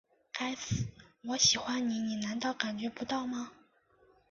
[0.33, 0.87] 该死，
[1.21, 3.51] 我喜不喜欢你难道你感觉不到吗?